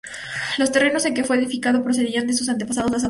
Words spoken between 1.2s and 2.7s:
fue edificado procedían de sus